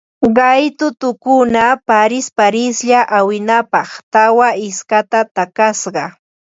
Qaytukuna 0.37 1.65
parisparislla 1.87 2.99
arwinapaq 3.17 3.89
tawa 4.13 4.47
istaka 4.67 5.19
takasqa 5.35 6.05